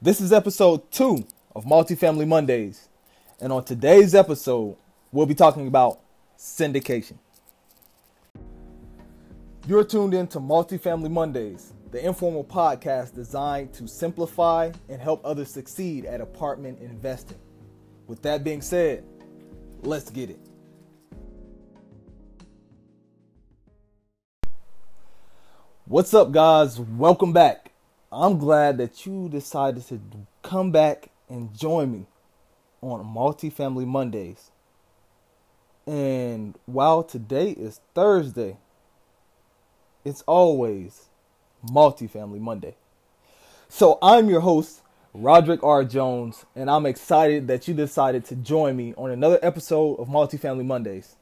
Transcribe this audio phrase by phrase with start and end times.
[0.00, 2.88] This is episode two of Multifamily Mondays.
[3.40, 4.76] And on today's episode,
[5.10, 5.98] we'll be talking about
[6.38, 7.18] syndication.
[9.66, 15.50] You're tuned in to Multifamily Mondays, the informal podcast designed to simplify and help others
[15.50, 17.38] succeed at apartment investing.
[18.06, 19.02] With that being said,
[19.82, 20.38] let's get it.
[25.86, 26.78] What's up, guys?
[26.78, 27.67] Welcome back.
[28.10, 30.00] I'm glad that you decided to
[30.42, 32.06] come back and join me
[32.80, 34.50] on Multifamily Mondays.
[35.86, 38.56] And while today is Thursday,
[40.06, 41.08] it's always
[41.66, 42.76] Multifamily Monday.
[43.68, 44.80] So I'm your host,
[45.14, 45.84] Roddrick R.
[45.84, 50.64] Jones, and I'm excited that you decided to join me on another episode of Multifamily
[50.64, 51.16] Mondays.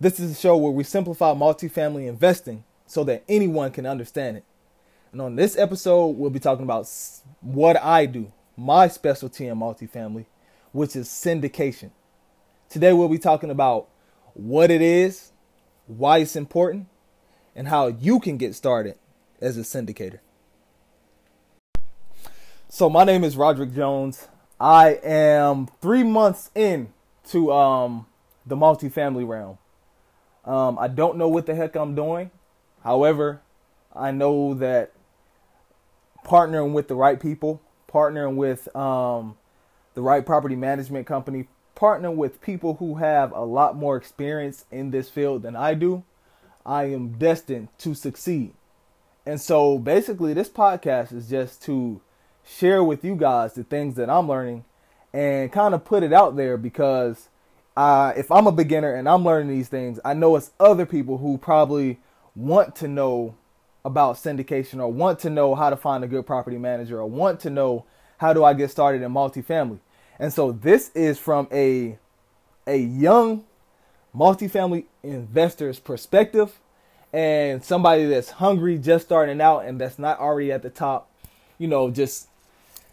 [0.00, 4.44] This is a show where we simplify multifamily investing so that anyone can understand it.
[5.12, 6.88] And on this episode, we'll be talking about
[7.40, 10.26] what I do, my specialty in multifamily,
[10.70, 11.90] which is syndication.
[12.68, 13.88] Today, we'll be talking about
[14.34, 15.32] what it is,
[15.88, 16.86] why it's important,
[17.56, 18.94] and how you can get started
[19.40, 20.20] as a syndicator.
[22.68, 24.28] So, my name is Roddrick Jones.
[24.60, 26.92] I am three months in
[27.30, 28.06] to um,
[28.46, 29.58] the multifamily realm.
[30.44, 32.30] Um, I don't know what the heck I'm doing.
[32.84, 33.40] However,
[33.92, 34.92] I know that
[36.24, 37.60] partnering with the right people,
[37.92, 39.36] partnering with um,
[39.94, 44.90] the right property management company, partnering with people who have a lot more experience in
[44.90, 46.04] this field than I do,
[46.64, 48.52] I am destined to succeed.
[49.26, 52.00] And so basically, this podcast is just to
[52.44, 54.64] share with you guys the things that I'm learning
[55.12, 57.28] and kind of put it out there because
[57.76, 61.18] uh, if I'm a beginner and I'm learning these things, I know it's other people
[61.18, 61.98] who probably
[62.34, 63.34] want to know
[63.84, 67.40] about syndication or want to know how to find a good property manager or want
[67.40, 67.84] to know
[68.18, 69.78] how do I get started in multifamily.
[70.18, 71.98] And so this is from a
[72.66, 73.44] a young
[74.14, 76.60] multifamily investor's perspective
[77.12, 81.10] and somebody that's hungry just starting out and that's not already at the top,
[81.58, 82.28] you know, just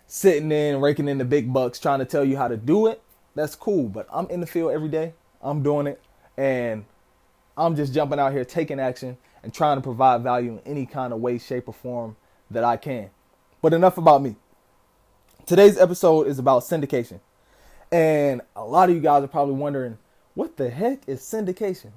[0.07, 3.01] sitting in raking in the big bucks trying to tell you how to do it.
[3.35, 5.13] That's cool, but I'm in the field every day.
[5.41, 6.01] I'm doing it
[6.37, 6.85] and
[7.57, 11.13] I'm just jumping out here taking action and trying to provide value in any kind
[11.13, 12.17] of way, shape, or form
[12.51, 13.09] that I can.
[13.61, 14.35] But enough about me.
[15.45, 17.21] Today's episode is about syndication.
[17.89, 19.99] And a lot of you guys are probably wondering,
[20.33, 21.91] what the heck is syndication?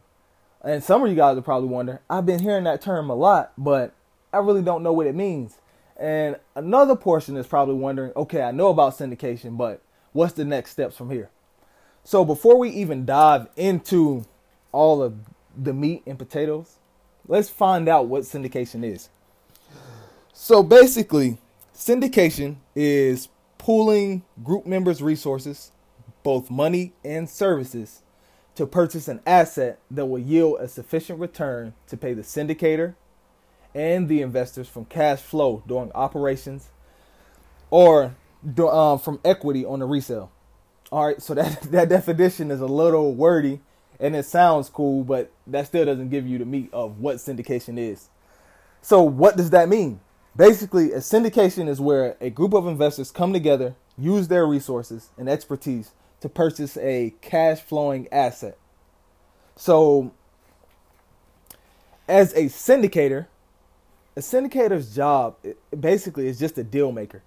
[0.62, 3.52] And some of you guys are probably wondering, I've been hearing that term a lot,
[3.58, 3.94] but
[4.32, 5.58] I really don't know what it means.
[5.96, 10.70] And another portion is probably wondering, okay, I know about syndication, but what's the next
[10.70, 11.30] steps from here?
[12.04, 14.24] So before we even dive into
[14.70, 15.16] all of
[15.58, 16.76] the meat and potatoes,
[17.26, 19.08] let's find out what syndication is.
[20.32, 21.38] So basically,
[21.74, 25.72] syndication is pooling group members' resources,
[26.22, 28.02] both money and services,
[28.54, 32.94] to purchase an asset that will yield a sufficient return to pay the syndicator
[33.74, 36.68] and the investors from cash flow during operations
[37.70, 38.14] or
[38.58, 40.30] um, from equity on the resale.
[40.90, 43.60] All right, so that, that definition is a little wordy
[44.00, 47.78] and it sounds cool, but that still doesn't give you the meat of what syndication
[47.78, 48.08] is.
[48.80, 50.00] So, what does that mean?
[50.34, 55.28] Basically, a syndication is where a group of investors come together, use their resources and
[55.28, 58.56] expertise to purchase a cash flowing asset.
[59.54, 60.12] So,
[62.08, 63.26] as a syndicator,
[64.16, 65.36] a syndicator's job
[65.78, 67.22] basically is just a deal maker.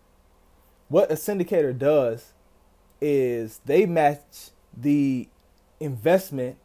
[0.89, 2.33] What a syndicator does
[2.99, 5.27] is they match the
[5.79, 6.57] investment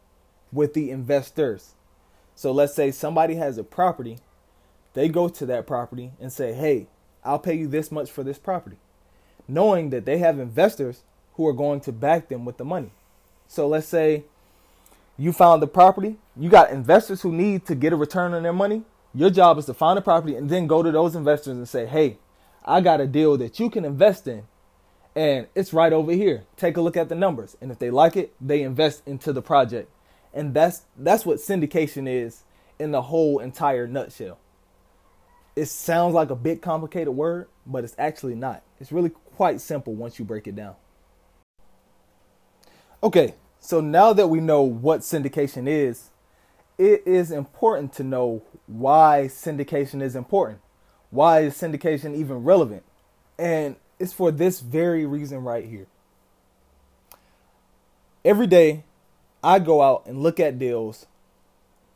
[0.51, 1.73] with the investors.
[2.35, 4.19] So let's say somebody has a property,
[4.93, 6.87] they go to that property and say, "Hey,
[7.23, 8.77] I'll pay you this much for this property."
[9.47, 12.91] Knowing that they have investors who are going to back them with the money.
[13.47, 14.23] So let's say
[15.17, 18.53] you found the property, you got investors who need to get a return on their
[18.53, 18.83] money.
[19.13, 21.85] Your job is to find a property and then go to those investors and say,
[21.85, 22.17] "Hey,
[22.63, 24.43] I got a deal that you can invest in
[25.15, 26.43] and it's right over here.
[26.55, 27.57] Take a look at the numbers.
[27.59, 29.89] And if they like it, they invest into the project
[30.33, 32.43] and that's that's what syndication is
[32.77, 34.39] in the whole entire nutshell.
[35.55, 38.63] It sounds like a bit complicated word, but it's actually not.
[38.79, 40.75] It's really quite simple once you break it down.
[43.01, 46.09] Okay, so now that we know what syndication is,
[46.77, 50.59] it is important to know why syndication is important.
[51.09, 52.83] Why is syndication even relevant?
[53.37, 55.87] And it's for this very reason right here.
[58.23, 58.83] Every day,
[59.43, 61.05] I go out and look at deals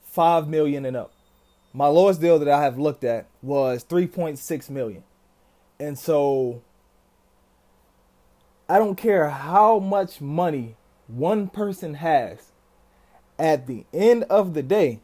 [0.03, 1.11] five million and up.
[1.73, 5.03] My lowest deal that I have looked at was 3.6 million.
[5.79, 6.61] And so
[8.69, 10.75] I don't care how much money
[11.07, 12.51] one person has.
[13.39, 14.99] At the end of the day,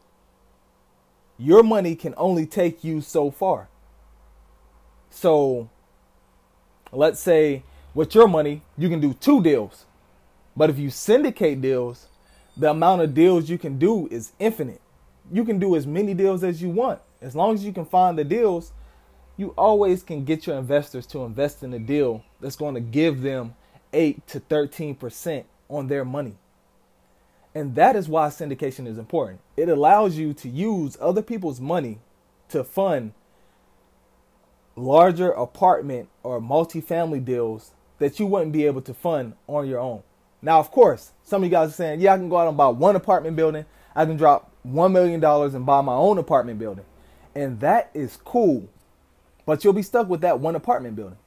[1.36, 3.68] your money can only take you so far.
[5.10, 5.68] So,
[6.92, 9.86] let's say with your money, you can do two deals.
[10.56, 12.06] But if you syndicate deals,
[12.60, 14.82] the amount of deals you can do is infinite.
[15.32, 17.00] You can do as many deals as you want.
[17.22, 18.72] As long as you can find the deals,
[19.38, 23.22] you always can get your investors to invest in a deal that's going to give
[23.22, 23.54] them
[23.94, 26.36] 8 to 13% on their money.
[27.54, 29.40] And that is why syndication is important.
[29.56, 31.98] It allows you to use other people's money
[32.50, 33.12] to fund
[34.76, 40.02] larger apartment or multifamily deals that you wouldn't be able to fund on your own.
[40.42, 42.56] Now, of course, some of you guys are saying, yeah, I can go out and
[42.56, 43.66] buy one apartment building.
[43.94, 46.84] I can drop $1 million and buy my own apartment building.
[47.34, 48.68] And that is cool.
[49.46, 51.18] But you'll be stuck with that one apartment building.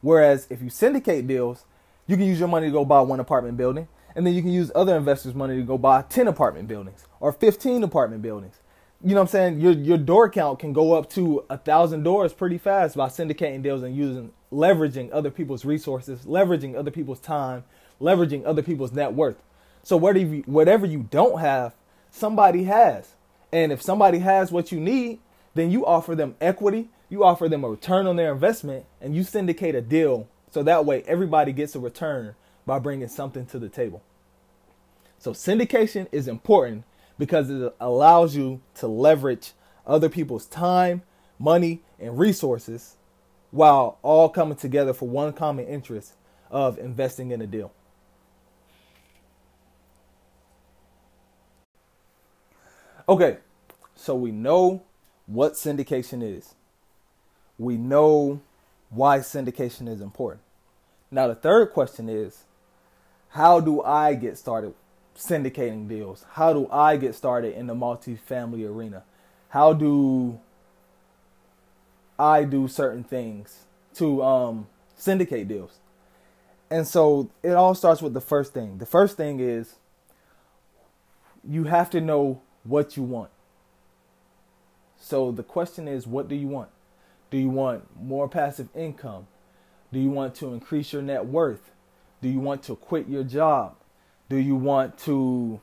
[0.00, 1.64] Whereas if you syndicate deals,
[2.06, 3.88] you can use your money to go buy one apartment building.
[4.14, 7.32] And then you can use other investors' money to go buy 10 apartment buildings or
[7.32, 8.56] 15 apartment buildings.
[9.02, 9.60] You know what I'm saying?
[9.60, 13.62] Your your door count can go up to a thousand doors pretty fast by syndicating
[13.62, 17.62] deals and using leveraging other people's resources, leveraging other people's time,
[18.00, 19.36] leveraging other people's net worth.
[19.82, 21.74] So whatever you, whatever you don't have,
[22.10, 23.14] somebody has.
[23.52, 25.20] And if somebody has what you need,
[25.54, 29.24] then you offer them equity, you offer them a return on their investment, and you
[29.24, 32.34] syndicate a deal so that way everybody gets a return
[32.66, 34.02] by bringing something to the table.
[35.18, 36.84] So syndication is important
[37.18, 39.52] because it allows you to leverage
[39.86, 41.02] other people's time,
[41.38, 42.96] money, and resources
[43.50, 46.12] while all coming together for one common interest
[46.50, 47.72] of investing in a deal.
[53.08, 53.38] Okay,
[53.94, 54.82] so we know
[55.24, 56.54] what syndication is.
[57.58, 58.42] We know
[58.90, 60.42] why syndication is important.
[61.10, 62.44] Now, the third question is
[63.30, 64.74] how do I get started
[65.16, 66.26] syndicating deals?
[66.32, 69.04] How do I get started in the multifamily arena?
[69.48, 70.38] How do
[72.18, 73.64] I do certain things
[73.94, 74.66] to um,
[74.96, 75.78] syndicate deals?
[76.70, 78.76] And so it all starts with the first thing.
[78.76, 79.76] The first thing is
[81.42, 83.30] you have to know what you want.
[84.98, 86.70] So the question is, what do you want?
[87.30, 89.26] Do you want more passive income?
[89.92, 91.70] Do you want to increase your net worth?
[92.20, 93.76] Do you want to quit your job?
[94.28, 95.60] Do you want to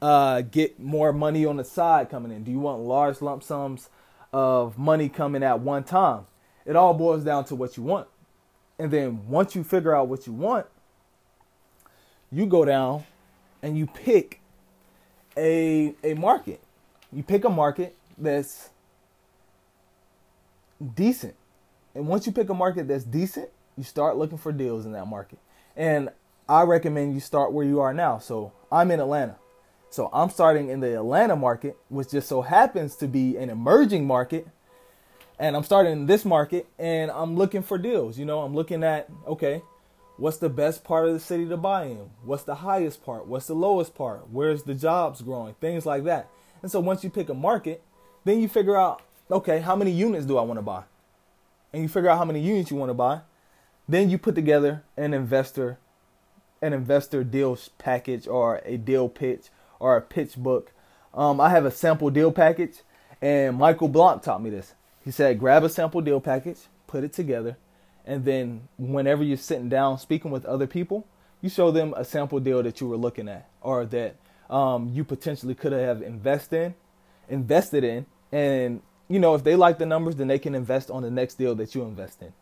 [0.00, 2.44] uh, get more money on the side coming in?
[2.44, 3.88] Do you want large lump sums
[4.32, 6.26] of money coming at one time?
[6.64, 8.08] It all boils down to what you want.
[8.78, 10.66] And then once you figure out what you want,
[12.30, 13.04] you go down
[13.62, 14.37] and you pick
[15.38, 16.60] a a market.
[17.12, 18.70] You pick a market that's
[20.94, 21.34] decent.
[21.94, 25.06] And once you pick a market that's decent, you start looking for deals in that
[25.06, 25.38] market.
[25.76, 26.10] And
[26.48, 28.18] I recommend you start where you are now.
[28.18, 29.36] So I'm in Atlanta.
[29.90, 34.06] So I'm starting in the Atlanta market, which just so happens to be an emerging
[34.06, 34.46] market.
[35.38, 38.18] And I'm starting in this market and I'm looking for deals.
[38.18, 39.62] You know, I'm looking at, okay,
[40.18, 42.10] What's the best part of the city to buy in?
[42.24, 43.28] What's the highest part?
[43.28, 44.28] What's the lowest part?
[44.30, 45.54] Where's the jobs growing?
[45.54, 46.28] Things like that.
[46.60, 47.82] And so once you pick a market,
[48.24, 49.00] then you figure out,
[49.30, 50.82] okay, how many units do I want to buy?
[51.72, 53.20] And you figure out how many units you want to buy.
[53.88, 55.78] Then you put together an investor
[56.60, 59.46] an investor deal package or a deal pitch
[59.78, 60.72] or a pitch book.
[61.14, 62.82] Um, I have a sample deal package,
[63.22, 64.74] and Michael Blank taught me this.
[65.04, 67.56] He said, grab a sample deal package, put it together,
[68.08, 71.06] and then whenever you're sitting down speaking with other people,
[71.42, 74.16] you show them a sample deal that you were looking at or that
[74.48, 76.74] um, you potentially could have invested
[77.28, 80.90] in, invested in, and you know if they like the numbers, then they can invest
[80.90, 82.32] on the next deal that you invest in.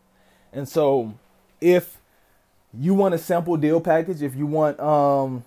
[0.53, 1.13] And so,
[1.59, 1.97] if
[2.73, 5.43] you want a sample deal package, if you want um,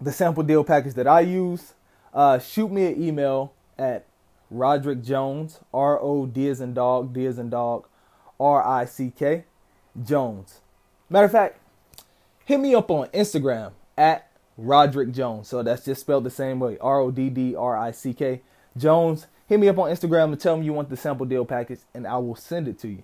[0.00, 1.74] the sample deal package that I use,
[2.14, 4.06] uh, shoot me an email at
[4.52, 7.88] Roddrick Jones, R O D as in dog, D as in dog,
[8.38, 9.44] R I C K
[10.02, 10.60] Jones.
[11.08, 11.58] Matter of fact,
[12.44, 15.48] hit me up on Instagram at Roddrick Jones.
[15.48, 18.40] So that's just spelled the same way R O D D R I C K
[18.76, 19.26] Jones.
[19.46, 22.06] Hit me up on Instagram and tell me you want the sample deal package, and
[22.06, 23.02] I will send it to you.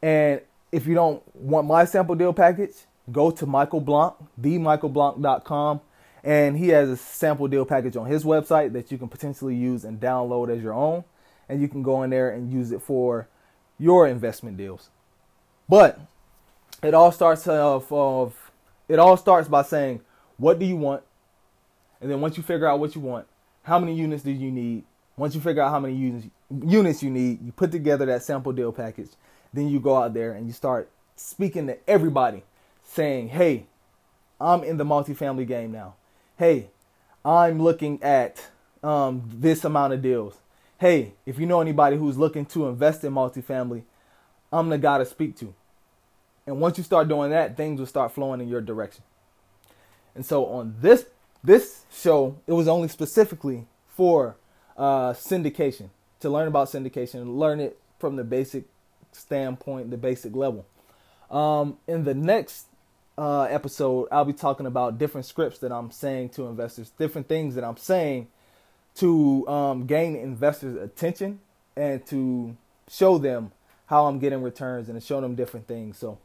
[0.00, 0.40] And
[0.72, 2.74] if you don't want my sample deal package,
[3.12, 5.80] go to Michael Blank, themichaelblank.com,
[6.24, 9.84] and he has a sample deal package on his website that you can potentially use
[9.84, 11.04] and download as your own.
[11.48, 13.28] And you can go in there and use it for
[13.78, 14.90] your investment deals.
[15.68, 15.98] But
[16.82, 18.50] it all starts off of
[18.88, 20.00] it all starts by saying
[20.36, 21.02] what do you want,
[22.00, 23.26] and then once you figure out what you want,
[23.62, 24.84] how many units do you need?
[25.16, 26.26] Once you figure out how many units
[26.64, 29.10] units you need, you put together that sample deal package.
[29.52, 32.44] Then you go out there and you start speaking to everybody,
[32.84, 33.66] saying, "Hey,
[34.40, 35.94] I'm in the multifamily game now.
[36.38, 36.70] Hey,
[37.24, 38.50] I'm looking at
[38.82, 40.38] um, this amount of deals.
[40.78, 43.82] Hey, if you know anybody who's looking to invest in multifamily,
[44.52, 45.54] I'm the guy to speak to."
[46.46, 49.02] And once you start doing that, things will start flowing in your direction.
[50.14, 51.06] And so on this
[51.42, 54.36] this show, it was only specifically for
[54.76, 55.90] uh, syndication
[56.20, 58.64] to learn about syndication, learn it from the basic
[59.12, 60.66] standpoint, the basic level.
[61.30, 62.66] Um, in the next
[63.16, 67.54] uh, episode, I'll be talking about different scripts that I'm saying to investors, different things
[67.54, 68.28] that I'm saying
[68.96, 71.40] to um, gain investors' attention
[71.76, 72.56] and to
[72.88, 73.52] show them
[73.86, 75.98] how I'm getting returns and to show them different things.
[75.98, 76.18] So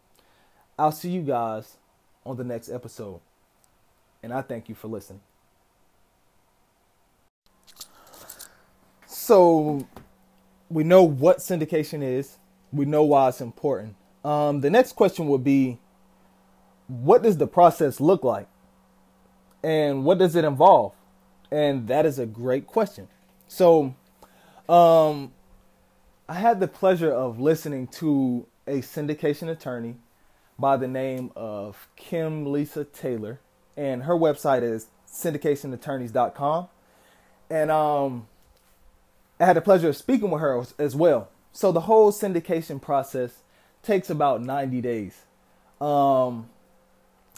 [0.79, 1.77] I'll see you guys
[2.25, 3.19] on the next episode.
[4.23, 5.21] And I thank you for listening.
[9.05, 9.87] So
[10.69, 12.37] we know what syndication is.
[12.71, 13.95] We know why it's important.
[14.23, 15.79] Um, the next question would be,
[16.87, 18.47] what does the process look like,
[19.63, 20.93] and what does it involve?
[21.51, 23.07] And that is a great question.
[23.47, 23.95] So,
[24.69, 25.33] um,
[26.29, 29.97] I had the pleasure of listening to a syndication attorney
[30.57, 33.39] by the name of Kim Lisa Taylor,
[33.75, 36.67] and her website is syndicationattorneys.com.
[37.49, 38.27] And um,
[39.39, 41.29] I had the pleasure of speaking with her as well.
[41.51, 43.39] So the whole syndication process
[43.83, 45.25] takes about 90 days.
[45.81, 46.49] Um,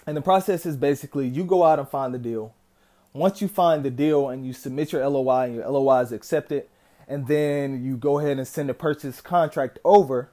[0.06, 2.54] and the process is basically you go out and find the deal.
[3.14, 6.66] Once you find the deal and you submit your LOI and your LOI is accepted,
[7.08, 10.32] and then you go ahead and send a purchase contract over.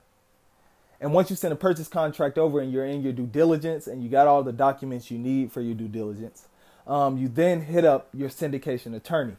[1.00, 4.02] And once you send a purchase contract over and you're in your due diligence and
[4.02, 6.48] you got all the documents you need for your due diligence,
[6.86, 9.36] um, you then hit up your syndication attorney.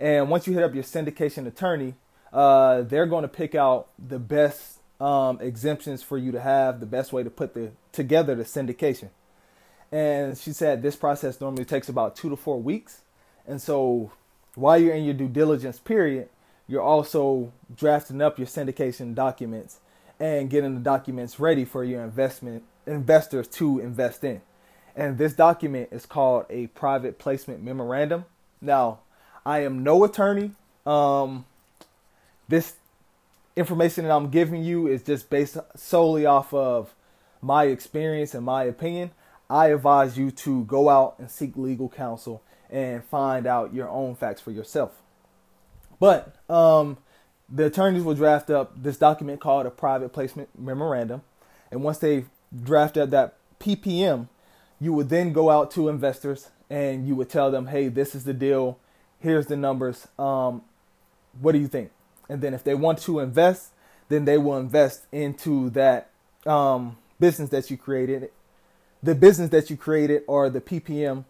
[0.00, 1.94] And once you hit up your syndication attorney,
[2.32, 6.86] uh, they're going to pick out the best um, exemptions for you to have, the
[6.86, 9.10] best way to put the together the syndication.
[9.90, 13.02] And she said this process normally takes about two to four weeks.
[13.46, 14.12] And so
[14.54, 16.28] while you're in your due diligence period,
[16.66, 19.78] you're also drafting up your syndication documents
[20.20, 24.42] and getting the documents ready for your investment investors to invest in.
[24.96, 28.24] And this document is called a private placement memorandum.
[28.60, 29.00] Now,
[29.46, 30.52] I am no attorney.
[30.84, 31.44] Um,
[32.48, 32.74] this
[33.54, 36.94] information that I'm giving you is just based solely off of
[37.40, 39.12] my experience and my opinion.
[39.50, 44.14] I advise you to go out and seek legal counsel and find out your own
[44.14, 44.92] facts for yourself.
[45.98, 46.98] But um,
[47.48, 51.22] the attorneys will draft up this document called a private placement memorandum.
[51.70, 52.26] And once they
[52.62, 54.28] draft up that PPM,
[54.80, 58.24] you would then go out to investors and you would tell them, hey, this is
[58.24, 58.78] the deal
[59.20, 60.08] here's the numbers.
[60.18, 60.62] Um,
[61.40, 61.90] what do you think?
[62.28, 63.72] And then if they want to invest,
[64.08, 66.10] then they will invest into that
[66.46, 68.30] um, business that you created,
[69.02, 71.24] the business that you created, or the PPM,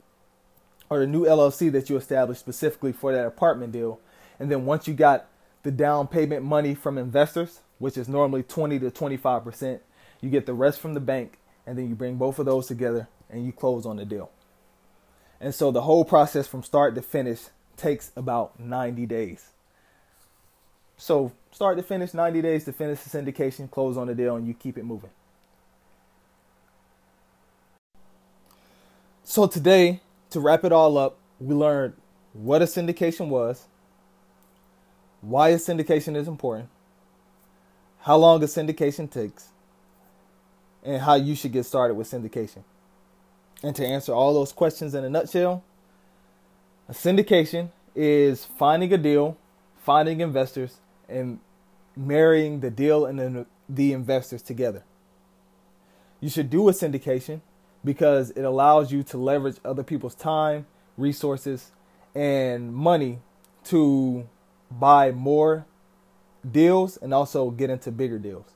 [0.91, 4.01] or the new LLC that you established specifically for that apartment deal.
[4.39, 5.27] And then once you got
[5.63, 9.83] the down payment money from investors, which is normally 20 to 25 percent,
[10.21, 13.09] you get the rest from the bank, and then you bring both of those together
[13.31, 14.31] and you close on the deal.
[15.41, 17.43] And so the whole process from start to finish
[17.77, 19.51] takes about 90 days.
[20.97, 24.47] So start to finish, 90 days to finish the syndication, close on the deal, and
[24.49, 25.11] you keep it moving.
[29.31, 31.93] So today, to wrap it all up, we learned
[32.33, 33.67] what a syndication was,
[35.21, 36.71] why a syndication is important,
[38.01, 39.49] how long a syndication takes,
[40.83, 42.63] and how you should get started with syndication.
[43.63, 45.63] And to answer all those questions in a nutshell,
[46.89, 49.37] a syndication is finding a deal,
[49.77, 51.39] finding investors, and
[51.95, 54.85] marrying the deal and the, investors together.
[56.19, 57.43] You should do a syndication
[57.85, 60.67] because it allows you to leverage other people's time,
[60.97, 61.73] resources,
[62.15, 63.21] and money
[63.65, 64.29] to
[64.71, 65.67] buy more
[66.49, 68.47] deals and also get into bigger deals.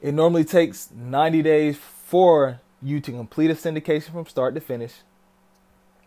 [0.00, 4.92] It normally takes 90 days for you to complete a syndication from start to finish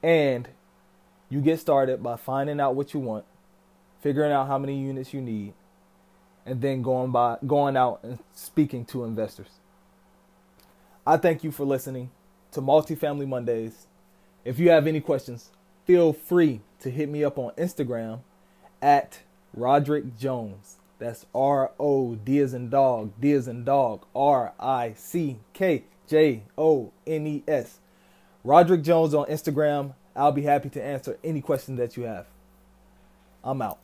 [0.04, 0.48] and
[1.30, 3.26] you get started by finding out what you want,
[4.02, 5.54] figuring out how many units you need,
[6.46, 9.50] and then going by going out and speaking to investors.
[11.08, 12.12] I thank you for listening
[12.52, 13.88] to Multifamily Mondays.
[14.44, 15.52] If you have any questions,
[15.86, 18.20] feel free to hit me up on Instagram
[18.82, 19.22] at
[19.58, 20.76] Roddrick Jones.
[21.00, 25.86] That's R O D as in dog, D as in dog, R I C K
[26.10, 27.80] J O N E S.
[28.46, 29.94] Roddrick Jones on Instagram.
[30.14, 32.26] I'll be happy to answer any question that you have.
[33.46, 33.80] I'm out.